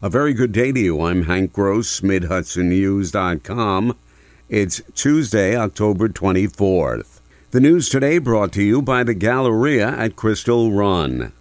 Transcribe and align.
A 0.00 0.08
very 0.08 0.32
good 0.32 0.52
day 0.52 0.70
to 0.70 0.78
you. 0.78 1.02
I'm 1.02 1.24
Hank 1.24 1.52
Gross, 1.52 2.02
MidHudsonNews.com. 2.02 3.96
It's 4.48 4.80
Tuesday, 4.94 5.56
October 5.56 6.08
24th. 6.08 7.18
The 7.50 7.58
news 7.58 7.88
today 7.88 8.18
brought 8.18 8.52
to 8.52 8.62
you 8.62 8.80
by 8.80 9.02
the 9.02 9.14
Galleria 9.14 9.88
at 9.88 10.14
Crystal 10.14 10.70
Run. 10.70 11.32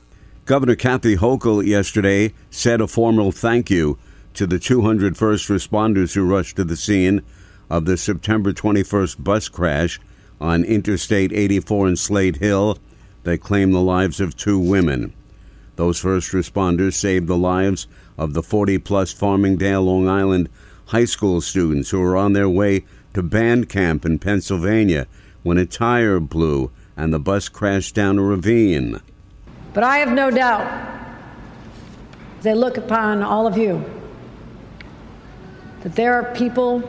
Governor 0.46 0.76
Kathy 0.76 1.18
Hochul 1.18 1.64
yesterday 1.68 2.34
said 2.50 2.82
a 2.82 2.88
formal 2.88 3.32
thank 3.32 3.70
you 3.70 4.00
to 4.34 4.48
the 4.48 4.58
200 4.58 5.16
first 5.16 5.50
responders 5.50 6.16
who 6.16 6.26
rushed 6.26 6.56
to 6.56 6.64
the 6.64 6.76
scene 6.76 7.22
of 7.70 7.86
the 7.86 7.96
September 7.96 8.54
21st 8.54 9.24
bus 9.24 9.50
crash 9.50 10.00
on 10.42 10.64
Interstate 10.64 11.32
84 11.32 11.90
in 11.90 11.96
Slate 11.96 12.38
Hill 12.38 12.80
that 13.22 13.38
claimed 13.38 13.76
the 13.76 13.82
lives 13.82 14.20
of 14.20 14.36
two 14.36 14.58
women. 14.58 15.14
Those 15.76 16.00
first 16.00 16.32
responders 16.32 16.96
saved 16.96 17.28
the 17.28 17.38
lives 17.38 17.86
of 18.18 18.34
the 18.34 18.44
40 18.44 18.80
plus 18.80 19.14
Farmingdale, 19.14 19.86
Long 19.86 20.08
Island 20.08 20.50
high 20.88 21.06
school 21.06 21.42
students 21.42 21.90
who 21.90 22.00
were 22.00 22.16
on 22.16 22.34
their 22.34 22.50
way 22.50 22.86
to 23.14 23.22
band 23.22 23.68
camp 23.68 24.06
in 24.06 24.20
Pennsylvania 24.20 25.06
when 25.44 25.58
a 25.58 25.66
tire 25.66 26.20
blew 26.20 26.72
and 26.96 27.14
the 27.14 27.20
bus 27.20 27.50
crashed 27.50 27.94
down 27.94 28.18
a 28.18 28.22
ravine. 28.22 29.02
But 29.74 29.84
I 29.84 29.98
have 29.98 30.12
no 30.12 30.32
doubt, 30.32 30.66
I 32.46 32.54
look 32.54 32.78
upon 32.78 33.22
all 33.22 33.46
of 33.46 33.58
you, 33.58 33.84
that 35.82 35.96
there 35.96 36.14
are 36.14 36.34
people, 36.34 36.82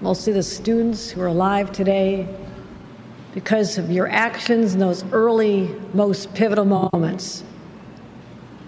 mostly 0.00 0.32
the 0.32 0.42
students 0.42 1.10
who 1.10 1.20
are 1.20 1.26
alive 1.26 1.70
today, 1.72 2.26
because 3.34 3.76
of 3.76 3.90
your 3.90 4.08
actions 4.08 4.72
in 4.72 4.80
those 4.80 5.04
early, 5.12 5.68
most 5.92 6.32
pivotal 6.32 6.64
moments. 6.64 7.44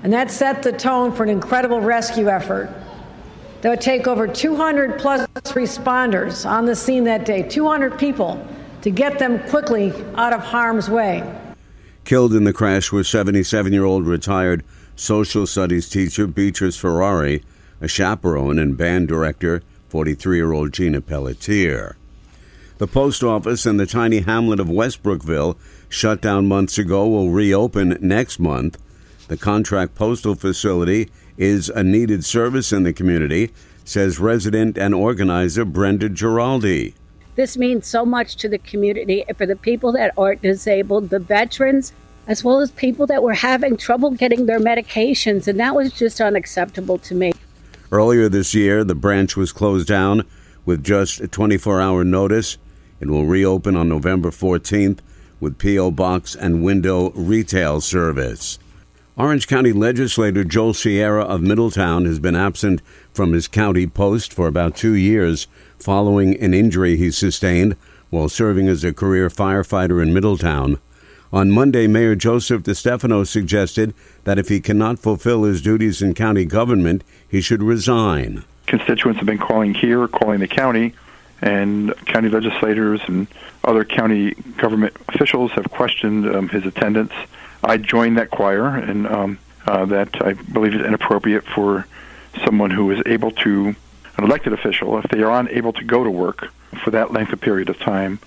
And 0.02 0.12
that 0.12 0.30
set 0.30 0.62
the 0.62 0.72
tone 0.72 1.12
for 1.12 1.24
an 1.24 1.28
incredible 1.28 1.80
rescue 1.80 2.28
effort 2.28 2.70
that 3.60 3.70
would 3.70 3.80
take 3.80 4.06
over 4.06 4.28
200 4.28 4.98
plus 4.98 5.26
responders 5.44 6.48
on 6.48 6.66
the 6.66 6.76
scene 6.76 7.04
that 7.04 7.24
day, 7.24 7.42
200 7.42 7.98
people, 7.98 8.44
to 8.82 8.90
get 8.90 9.18
them 9.18 9.40
quickly 9.48 9.92
out 10.14 10.32
of 10.32 10.40
harm's 10.40 10.88
way. 10.88 11.22
Killed 12.04 12.32
in 12.32 12.44
the 12.44 12.52
crash 12.52 12.92
was 12.92 13.08
77 13.08 13.72
year 13.72 13.84
old 13.84 14.06
retired 14.06 14.64
social 14.94 15.46
studies 15.46 15.88
teacher 15.88 16.26
Beatrice 16.26 16.76
Ferrari, 16.76 17.42
a 17.80 17.88
chaperone 17.88 18.58
and 18.58 18.76
band 18.76 19.08
director, 19.08 19.62
43 19.88 20.36
year 20.36 20.52
old 20.52 20.72
Gina 20.72 21.00
Pellettiere. 21.00 21.96
The 22.78 22.86
post 22.86 23.24
office 23.24 23.66
in 23.66 23.76
the 23.76 23.86
tiny 23.86 24.20
hamlet 24.20 24.60
of 24.60 24.68
Westbrookville, 24.68 25.56
shut 25.88 26.20
down 26.20 26.46
months 26.46 26.78
ago, 26.78 27.08
will 27.08 27.30
reopen 27.30 27.98
next 28.00 28.38
month. 28.38 28.78
The 29.28 29.36
contract 29.36 29.94
postal 29.94 30.34
facility 30.34 31.10
is 31.36 31.68
a 31.68 31.84
needed 31.84 32.24
service 32.24 32.72
in 32.72 32.84
the 32.84 32.94
community, 32.94 33.50
says 33.84 34.18
resident 34.18 34.78
and 34.78 34.94
organizer 34.94 35.66
Brenda 35.66 36.08
Giraldi. 36.08 36.94
This 37.36 37.58
means 37.58 37.86
so 37.86 38.06
much 38.06 38.36
to 38.36 38.48
the 38.48 38.58
community 38.58 39.24
for 39.36 39.44
the 39.44 39.54
people 39.54 39.92
that 39.92 40.12
aren't 40.16 40.40
disabled, 40.40 41.10
the 41.10 41.18
veterans, 41.18 41.92
as 42.26 42.42
well 42.42 42.60
as 42.60 42.70
people 42.70 43.06
that 43.06 43.22
were 43.22 43.34
having 43.34 43.76
trouble 43.76 44.10
getting 44.10 44.46
their 44.46 44.58
medications, 44.58 45.46
and 45.46 45.60
that 45.60 45.74
was 45.74 45.92
just 45.92 46.22
unacceptable 46.22 46.98
to 46.98 47.14
me. 47.14 47.32
Earlier 47.92 48.30
this 48.30 48.54
year, 48.54 48.82
the 48.82 48.94
branch 48.94 49.36
was 49.36 49.52
closed 49.52 49.88
down 49.88 50.24
with 50.64 50.82
just 50.82 51.20
a 51.20 51.28
24 51.28 51.80
hour 51.82 52.02
notice. 52.02 52.56
It 52.98 53.08
will 53.08 53.26
reopen 53.26 53.76
on 53.76 53.90
November 53.90 54.30
14th 54.30 55.00
with 55.38 55.58
P.O. 55.58 55.90
Box 55.90 56.34
and 56.34 56.64
window 56.64 57.10
retail 57.10 57.80
service. 57.82 58.58
Orange 59.18 59.48
County 59.48 59.72
legislator 59.72 60.44
Joel 60.44 60.74
Sierra 60.74 61.24
of 61.24 61.42
Middletown 61.42 62.04
has 62.04 62.20
been 62.20 62.36
absent 62.36 62.80
from 63.12 63.32
his 63.32 63.48
county 63.48 63.84
post 63.84 64.32
for 64.32 64.46
about 64.46 64.76
two 64.76 64.92
years 64.92 65.48
following 65.76 66.40
an 66.40 66.54
injury 66.54 66.96
he 66.96 67.10
sustained 67.10 67.74
while 68.10 68.28
serving 68.28 68.68
as 68.68 68.84
a 68.84 68.92
career 68.92 69.28
firefighter 69.28 70.00
in 70.00 70.14
Middletown. 70.14 70.78
On 71.32 71.50
Monday, 71.50 71.88
Mayor 71.88 72.14
Joseph 72.14 72.62
DeStefano 72.62 73.26
suggested 73.26 73.92
that 74.22 74.38
if 74.38 74.48
he 74.48 74.60
cannot 74.60 75.00
fulfill 75.00 75.42
his 75.42 75.62
duties 75.62 76.00
in 76.00 76.14
county 76.14 76.44
government, 76.44 77.02
he 77.28 77.40
should 77.40 77.60
resign. 77.60 78.44
Constituents 78.68 79.18
have 79.18 79.26
been 79.26 79.36
calling 79.36 79.74
here, 79.74 80.06
calling 80.06 80.38
the 80.38 80.46
county, 80.46 80.94
and 81.42 81.92
county 82.06 82.28
legislators 82.28 83.00
and 83.08 83.26
other 83.64 83.84
county 83.84 84.34
government 84.58 84.94
officials 85.08 85.50
have 85.52 85.68
questioned 85.72 86.24
um, 86.32 86.48
his 86.48 86.64
attendance 86.64 87.12
I 87.62 87.76
joined 87.76 88.18
that 88.18 88.30
choir, 88.30 88.66
and 88.66 89.06
um, 89.06 89.38
uh, 89.66 89.84
that 89.86 90.22
I 90.24 90.32
believe 90.32 90.74
is 90.74 90.84
inappropriate 90.84 91.44
for 91.44 91.86
someone 92.44 92.70
who 92.70 92.90
is 92.90 93.02
able 93.06 93.30
to, 93.32 93.74
an 94.16 94.24
elected 94.24 94.52
official, 94.52 94.98
if 94.98 95.04
they 95.10 95.22
are 95.22 95.40
unable 95.40 95.72
to 95.72 95.84
go 95.84 96.04
to 96.04 96.10
work 96.10 96.48
for 96.82 96.90
that 96.90 97.12
length 97.12 97.32
of 97.32 97.40
period 97.40 97.68
of 97.68 97.78
time, 97.78 98.20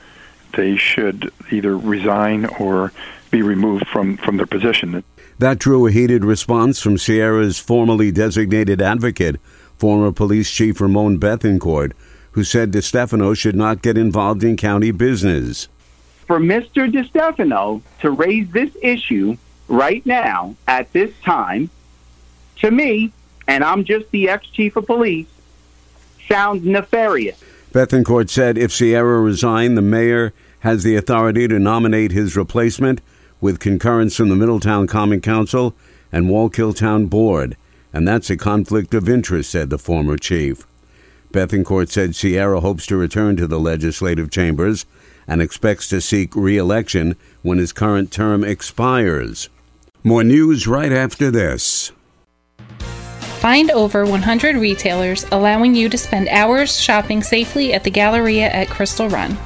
they 0.55 0.75
should 0.75 1.31
either 1.49 1.77
resign 1.77 2.45
or 2.45 2.91
be 3.29 3.41
removed 3.41 3.87
from, 3.87 4.17
from 4.17 4.37
their 4.37 4.45
position. 4.45 5.03
That 5.39 5.59
drew 5.59 5.87
a 5.87 5.91
heated 5.91 6.25
response 6.25 6.81
from 6.81 6.97
Sierra's 6.97 7.57
formerly 7.57 8.11
designated 8.11 8.81
advocate, 8.81 9.37
former 9.77 10.11
police 10.11 10.51
chief 10.51 10.79
Ramon 10.81 11.19
Bethencourt, 11.19 11.93
who 12.33 12.43
said 12.43 12.71
DeStefano 12.71 13.35
should 13.35 13.55
not 13.55 13.81
get 13.81 13.97
involved 13.97 14.43
in 14.43 14.57
county 14.57 14.91
business 14.91 15.67
for 16.25 16.39
Mr. 16.39 16.91
DeStefano 16.91 17.81
to 18.01 18.11
raise 18.11 18.49
this 18.51 18.71
issue 18.81 19.37
right 19.67 20.05
now 20.05 20.55
at 20.67 20.91
this 20.93 21.11
time, 21.23 21.69
to 22.57 22.71
me, 22.71 23.11
and 23.47 23.63
I'm 23.63 23.83
just 23.83 24.11
the 24.11 24.29
ex 24.29 24.47
chief 24.47 24.75
of 24.75 24.85
police, 24.85 25.27
sounds 26.27 26.65
nefarious. 26.65 27.41
Bethencourt 27.71 28.29
said 28.29 28.57
if 28.57 28.71
Sierra 28.71 29.19
resigned, 29.21 29.77
the 29.77 29.81
mayor 29.81 30.33
has 30.59 30.83
the 30.83 30.95
authority 30.95 31.47
to 31.47 31.57
nominate 31.57 32.11
his 32.11 32.35
replacement 32.35 33.01
with 33.39 33.59
concurrence 33.59 34.15
from 34.15 34.29
the 34.29 34.35
Middletown 34.35 34.87
Common 34.87 35.21
Council 35.21 35.73
and 36.11 36.27
Wallkill 36.27 36.75
Town 36.75 37.07
Board, 37.07 37.57
and 37.93 38.07
that's 38.07 38.29
a 38.29 38.37
conflict 38.37 38.93
of 38.93 39.09
interest, 39.09 39.49
said 39.49 39.69
the 39.69 39.79
former 39.79 40.17
chief. 40.17 40.67
Bethencourt 41.31 41.89
said 41.89 42.15
Sierra 42.15 42.59
hopes 42.59 42.85
to 42.87 42.97
return 42.97 43.37
to 43.37 43.47
the 43.47 43.59
legislative 43.59 44.29
chambers 44.29 44.85
and 45.27 45.41
expects 45.41 45.87
to 45.89 46.01
seek 46.01 46.35
re 46.35 46.57
election 46.57 47.15
when 47.41 47.57
his 47.57 47.73
current 47.73 48.11
term 48.11 48.43
expires. 48.43 49.49
More 50.03 50.23
news 50.23 50.67
right 50.67 50.91
after 50.91 51.29
this. 51.29 51.91
Find 53.39 53.71
over 53.71 54.05
100 54.05 54.55
retailers 54.55 55.25
allowing 55.31 55.73
you 55.73 55.89
to 55.89 55.97
spend 55.97 56.27
hours 56.27 56.79
shopping 56.79 57.23
safely 57.23 57.73
at 57.73 57.83
the 57.83 57.89
Galleria 57.89 58.49
at 58.49 58.69
Crystal 58.69 59.09
Run. 59.09 59.37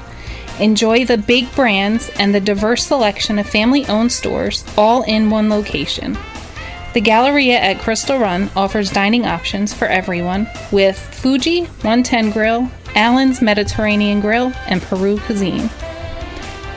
Enjoy 0.59 1.05
the 1.05 1.17
big 1.17 1.53
brands 1.55 2.09
and 2.17 2.33
the 2.33 2.39
diverse 2.39 2.85
selection 2.85 3.39
of 3.39 3.47
family 3.47 3.85
owned 3.87 4.11
stores 4.11 4.63
all 4.77 5.03
in 5.03 5.29
one 5.29 5.49
location. 5.49 6.17
The 6.93 7.01
Galleria 7.01 7.59
at 7.59 7.79
Crystal 7.79 8.17
Run 8.17 8.49
offers 8.55 8.89
dining 8.89 9.25
options 9.25 9.73
for 9.73 9.85
everyone 9.85 10.49
with 10.71 10.97
Fuji 10.97 11.65
110 11.65 12.31
Grill, 12.31 12.71
Allen's 12.95 13.41
Mediterranean 13.41 14.21
Grill, 14.21 14.53
and 14.67 14.81
Peru 14.81 15.17
Cuisine. 15.19 15.69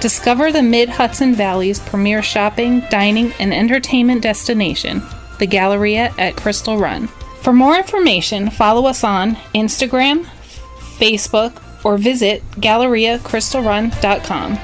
Discover 0.00 0.52
the 0.52 0.62
Mid 0.62 0.88
Hudson 0.88 1.34
Valley's 1.34 1.80
premier 1.80 2.22
shopping, 2.22 2.82
dining, 2.90 3.32
and 3.40 3.52
entertainment 3.52 4.22
destination, 4.22 5.02
the 5.38 5.46
Galleria 5.46 6.12
at 6.18 6.36
Crystal 6.36 6.76
Run. 6.76 7.08
For 7.40 7.52
more 7.52 7.76
information, 7.76 8.50
follow 8.50 8.86
us 8.86 9.02
on 9.02 9.34
Instagram, 9.54 10.24
Facebook, 10.98 11.62
or 11.84 11.96
visit 11.96 12.42
GalleriaCrystalRun.com. 12.52 14.58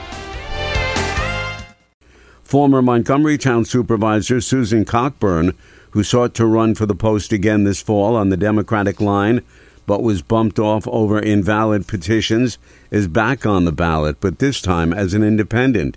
Former 2.42 2.82
Montgomery 2.82 3.38
Town 3.38 3.64
Supervisor 3.64 4.40
Susan 4.40 4.84
Cockburn, 4.84 5.56
who 5.90 6.04
sought 6.04 6.34
to 6.34 6.46
run 6.46 6.74
for 6.74 6.86
the 6.86 6.94
post 6.94 7.32
again 7.32 7.64
this 7.64 7.80
fall 7.80 8.14
on 8.14 8.28
the 8.28 8.36
Democratic 8.36 9.00
line, 9.00 9.42
but 9.86 10.02
was 10.02 10.22
bumped 10.22 10.58
off 10.58 10.86
over 10.88 11.18
invalid 11.18 11.86
petitions, 11.86 12.58
is 12.90 13.08
back 13.08 13.44
on 13.44 13.64
the 13.64 13.72
ballot, 13.72 14.16
but 14.20 14.38
this 14.38 14.60
time 14.60 14.92
as 14.92 15.14
an 15.14 15.22
independent. 15.22 15.96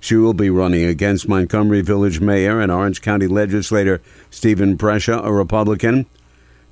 She 0.00 0.14
will 0.14 0.34
be 0.34 0.50
running 0.50 0.84
against 0.84 1.28
Montgomery 1.28 1.80
Village 1.82 2.20
Mayor 2.20 2.60
and 2.60 2.70
Orange 2.70 3.02
County 3.02 3.26
Legislator 3.26 4.00
Stephen 4.30 4.76
Brescia, 4.76 5.20
a 5.22 5.32
Republican. 5.32 6.06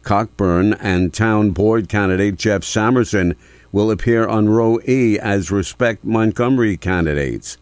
Cockburn 0.02 0.74
and 0.74 1.12
Town 1.12 1.50
Board 1.50 1.88
candidate 1.88 2.36
Jeff 2.36 2.62
Samerson 2.62 3.34
will 3.72 3.90
appear 3.90 4.26
on 4.26 4.48
row 4.48 4.78
E 4.86 5.18
as 5.18 5.50
Respect 5.50 6.04
Montgomery 6.04 6.76
candidates. 6.76 7.58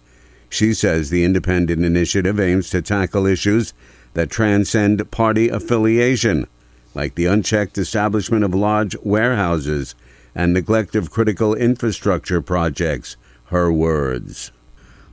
She 0.51 0.75
says 0.75 1.09
the 1.09 1.25
independent 1.25 1.85
initiative 1.85 2.39
aims 2.39 2.69
to 2.71 2.83
tackle 2.83 3.27
issues 3.27 3.73
that 4.13 4.31
transcend 4.31 5.11
party 5.11 5.49
affiliation 5.49 6.47
like 6.95 7.15
the 7.15 7.27
unchecked 7.27 7.77
establishment 7.77 8.45
of 8.45 8.55
large 8.55 8.97
warehouses 9.03 9.95
and 10.35 10.53
neglect 10.53 10.95
of 10.95 11.11
critical 11.11 11.55
infrastructure 11.55 12.41
projects, 12.41 13.17
her 13.47 13.73
words. 13.73 14.53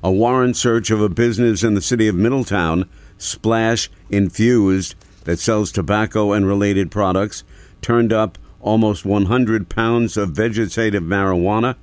A 0.03 0.11
warrant 0.11 0.57
search 0.57 0.89
of 0.89 1.01
a 1.01 1.09
business 1.09 1.63
in 1.63 1.73
the 1.73 1.81
city 1.81 2.07
of 2.07 2.15
Middletown, 2.15 2.89
Splash 3.17 3.89
Infused, 4.09 4.95
that 5.25 5.39
sells 5.39 5.71
tobacco 5.71 6.31
and 6.31 6.47
related 6.47 6.89
products 6.89 7.43
turned 7.81 8.11
up 8.11 8.37
almost 8.59 9.05
100 9.05 9.69
pounds 9.69 10.17
of 10.17 10.31
vegetative 10.31 11.03
marijuana, 11.03 11.75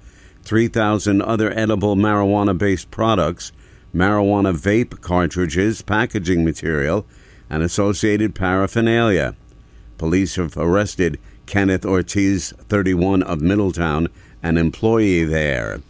3,000 0.42 1.22
other 1.22 1.56
edible 1.56 1.96
marijuana 1.96 2.56
based 2.56 2.90
products, 2.90 3.52
marijuana 3.94 4.56
vape 4.56 5.00
cartridges, 5.00 5.82
packaging 5.82 6.44
material, 6.44 7.06
and 7.50 7.62
associated 7.62 8.34
paraphernalia. 8.34 9.34
Police 9.98 10.36
have 10.36 10.56
arrested 10.56 11.18
Kenneth 11.46 11.84
Ortiz, 11.84 12.52
31 12.68 13.22
of 13.24 13.40
Middletown, 13.42 14.08
an 14.42 14.56
employee 14.56 15.24
there. 15.24 15.80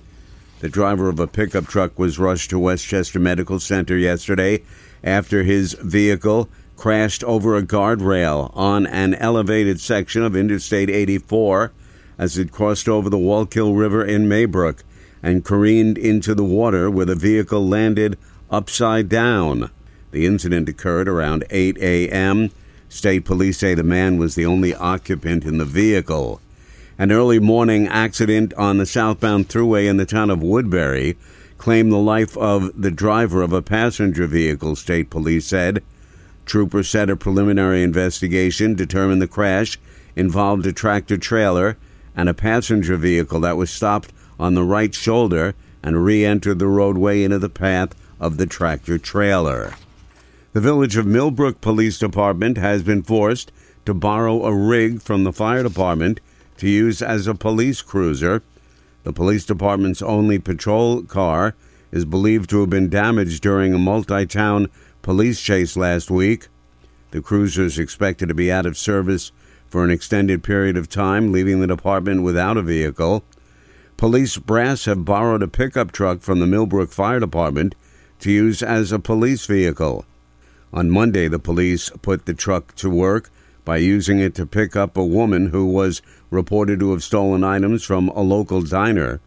The 0.61 0.69
driver 0.69 1.09
of 1.09 1.21
a 1.21 1.27
pickup 1.27 1.67
truck 1.67 1.99
was 1.99 2.19
rushed 2.19 2.51
to 2.51 2.59
Westchester 2.59 3.21
Medical 3.21 3.61
Center 3.61 3.97
yesterday 3.97 4.63
after 5.05 5.45
his 5.45 5.75
vehicle 5.75 6.49
crashed 6.77 7.23
over 7.25 7.57
a 7.57 7.63
guardrail 7.63 8.51
on 8.57 8.87
an 8.87 9.15
elevated 9.15 9.81
section 9.81 10.23
of 10.23 10.35
Interstate 10.35 10.91
84 10.91 11.73
as 12.17 12.39
it 12.39 12.51
crossed 12.51 12.89
over 12.89 13.11
the 13.11 13.19
Wallkill 13.19 13.79
River 13.79 14.05
in 14.05 14.27
Maybrook 14.27 14.83
and 15.23 15.45
careened 15.45 15.99
into 15.99 16.35
the 16.35 16.45
water 16.45 16.91
where 16.91 17.07
the 17.07 17.15
vehicle 17.15 17.67
landed 17.67 18.19
upside 18.51 19.09
down. 19.09 19.71
The 20.11 20.25
incident 20.25 20.69
occurred 20.69 21.09
around 21.09 21.45
8 21.51 21.77
a.m. 21.79 22.51
State 22.89 23.25
police 23.25 23.59
say 23.59 23.75
the 23.75 23.83
man 23.83 24.19
was 24.19 24.35
the 24.35 24.47
only 24.47 24.75
occupant 24.75 25.45
in 25.45 25.59
the 25.59 25.65
vehicle. 25.65 26.41
An 26.99 27.13
early 27.13 27.39
morning 27.39 27.87
accident 27.87 28.55
on 28.55 28.79
the 28.79 28.87
southbound 28.87 29.49
thruway 29.49 29.87
in 29.87 29.99
the 29.99 30.07
town 30.07 30.31
of 30.31 30.43
Woodbury 30.43 31.17
claimed 31.59 31.93
the 31.93 31.99
life 31.99 32.37
of 32.37 32.71
the 32.81 32.91
driver 32.91 33.43
of 33.43 33.53
a 33.53 33.63
passenger 33.63 34.27
vehicle, 34.27 34.75
state 34.75 35.11
police 35.11 35.47
said. 35.47 35.83
Troopers 36.47 36.89
said 36.89 37.11
a 37.11 37.17
preliminary 37.17 37.83
investigation 37.83 38.75
determined 38.75 39.21
the 39.21 39.29
crash 39.29 39.79
involved 40.17 40.67
a 40.67 40.73
tractor 40.73 41.19
trailer 41.19 41.77
and 42.17 42.29
a 42.29 42.35
passenger 42.35 42.97
vehicle 42.97 43.41
that 43.41 43.57
was 43.57 43.71
stopped 43.71 44.13
on 44.41 44.55
the 44.55 44.65
right 44.65 44.95
shoulder 44.95 45.55
and 45.83 46.05
re 46.05 46.25
entered 46.25 46.59
the 46.59 46.67
roadway 46.67 47.23
into 47.23 47.39
the 47.39 47.49
path 47.49 47.95
of 48.19 48.39
the 48.39 48.47
tractor 48.47 48.99
trailer. 48.99 49.75
The 50.55 50.63
village 50.63 50.97
of 50.97 51.05
Millbrook 51.05 51.61
Police 51.61 51.99
Department 51.99 52.57
has 52.57 52.83
been 52.83 53.03
forced 53.03 53.53
to 53.85 53.93
borrow 53.93 54.47
a 54.47 54.55
rig 54.55 55.03
from 55.03 55.25
the 55.25 55.33
fire 55.33 55.63
department 55.63 56.21
to 56.57 56.71
use 56.71 57.03
as 57.03 57.27
a 57.27 57.35
police 57.35 57.83
cruiser. 57.83 58.43
The 59.03 59.13
police 59.13 59.45
department's 59.45 60.01
only 60.01 60.39
patrol 60.39 61.03
car 61.03 61.55
is 61.93 62.07
believed 62.07 62.49
to 62.49 62.61
have 62.61 62.71
been 62.71 62.89
damaged 62.89 63.43
during 63.43 63.75
a 63.75 63.79
multi 63.79 64.25
town 64.25 64.69
police 65.03 65.39
chase 65.43 65.77
last 65.77 66.11
week. 66.11 66.49
The 67.11 67.21
cruiser 67.21 67.65
is 67.65 67.79
expected 67.79 68.29
to 68.29 68.35
be 68.35 68.51
out 68.51 68.65
of 68.65 68.79
service 68.79 69.33
for 69.67 69.85
an 69.85 69.91
extended 69.91 70.43
period 70.43 70.79
of 70.79 70.89
time, 70.89 71.31
leaving 71.31 71.61
the 71.61 71.67
department 71.67 72.23
without 72.23 72.57
a 72.57 72.63
vehicle. 72.63 73.23
Police 73.99 74.39
brass 74.39 74.87
have 74.87 75.05
borrowed 75.05 75.43
a 75.43 75.49
pickup 75.49 75.93
truck 75.93 76.23
from 76.23 76.41
the 76.41 76.47
Millbrook 76.47 76.91
Fire 76.91 77.21
Department 77.21 77.75
to 78.21 78.33
use 78.33 78.63
as 78.63 78.93
a 78.93 78.99
police 78.99 79.45
vehicle. 79.45 80.07
On 80.73 80.91
Monday, 80.91 81.29
the 81.29 81.39
police 81.39 81.91
put 82.03 82.27
the 82.27 82.35
truck 82.35 82.75
to 82.77 82.91
work 82.91 83.31
by 83.65 83.79
using 83.79 84.19
it 84.21 84.35
to 84.35 84.47
pick 84.47 84.77
up 84.77 84.97
a 84.97 85.05
woman 85.05 85.49
who 85.49 85.67
was 85.67 86.03
reported 86.31 86.81
to 86.81 86.91
have 86.93 87.03
stolen 87.03 87.45
items 87.45 87.85
from 87.85 88.09
a 88.09 88.21
local 88.21 88.63
diner. 88.63 89.21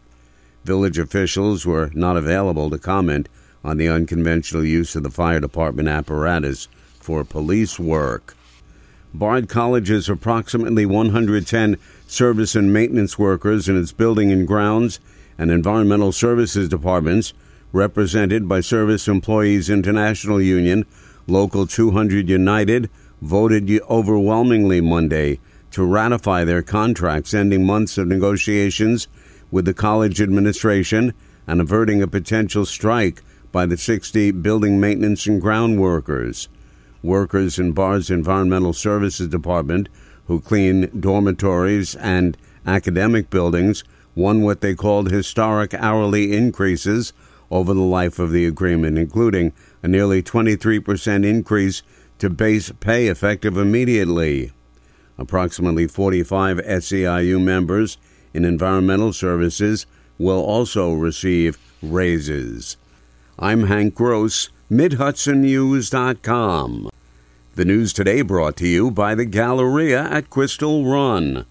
Village 0.64 0.98
officials 0.98 1.66
were 1.66 1.90
not 1.94 2.16
available 2.16 2.70
to 2.70 2.78
comment 2.78 3.28
on 3.64 3.76
the 3.76 3.88
unconventional 3.88 4.64
use 4.64 4.94
of 4.94 5.02
the 5.02 5.10
fire 5.10 5.40
department 5.40 5.88
apparatus 5.88 6.68
for 7.00 7.24
police 7.24 7.78
work. 7.78 8.36
Bard 9.14 9.48
College's 9.48 10.08
approximately 10.08 10.86
110 10.86 11.76
service 12.06 12.54
and 12.54 12.72
maintenance 12.72 13.18
workers 13.18 13.68
in 13.68 13.78
its 13.78 13.92
building 13.92 14.32
and 14.32 14.46
grounds 14.46 15.00
and 15.36 15.50
environmental 15.50 16.12
services 16.12 16.68
departments, 16.68 17.34
represented 17.72 18.48
by 18.48 18.60
Service 18.60 19.08
Employees 19.08 19.68
International 19.68 20.40
Union, 20.40 20.86
Local 21.26 21.66
200 21.66 22.28
United, 22.28 22.90
voted 23.20 23.70
overwhelmingly 23.88 24.80
Monday 24.80 25.38
to 25.70 25.84
ratify 25.84 26.44
their 26.44 26.62
contracts, 26.62 27.32
ending 27.32 27.64
months 27.64 27.96
of 27.96 28.08
negotiations 28.08 29.08
with 29.50 29.64
the 29.64 29.74
college 29.74 30.20
administration 30.20 31.14
and 31.46 31.60
averting 31.60 32.02
a 32.02 32.08
potential 32.08 32.66
strike 32.66 33.22
by 33.52 33.66
the 33.66 33.76
60 33.76 34.32
building 34.32 34.80
maintenance 34.80 35.26
and 35.26 35.40
ground 35.40 35.80
workers. 35.80 36.48
Workers 37.02 37.58
in 37.58 37.72
Bard's 37.72 38.10
Environmental 38.10 38.72
Services 38.72 39.28
Department 39.28 39.88
who 40.26 40.40
clean 40.40 40.90
dormitories 40.98 41.94
and 41.96 42.36
academic 42.66 43.28
buildings 43.30 43.84
won 44.14 44.42
what 44.42 44.60
they 44.60 44.74
called 44.74 45.10
historic 45.10 45.74
hourly 45.74 46.32
increases 46.32 47.12
over 47.50 47.74
the 47.74 47.80
life 47.80 48.18
of 48.18 48.30
the 48.30 48.46
agreement, 48.46 48.98
including 48.98 49.52
a 49.82 49.88
nearly 49.88 50.22
23% 50.22 51.26
increase 51.26 51.82
to 52.18 52.30
base 52.30 52.70
pay 52.80 53.08
effective 53.08 53.56
immediately. 53.56 54.52
Approximately 55.18 55.88
45 55.88 56.58
SEIU 56.58 57.42
members 57.42 57.98
in 58.32 58.44
environmental 58.44 59.12
services 59.12 59.86
will 60.18 60.40
also 60.40 60.92
receive 60.92 61.58
raises. 61.82 62.76
I'm 63.38 63.64
Hank 63.64 63.94
Gross, 63.94 64.50
MidHudsonNews.com. 64.70 66.90
The 67.54 67.64
news 67.64 67.92
today 67.92 68.22
brought 68.22 68.56
to 68.56 68.66
you 68.66 68.90
by 68.90 69.14
the 69.14 69.26
Galleria 69.26 70.04
at 70.04 70.30
Crystal 70.30 70.86
Run. 70.86 71.44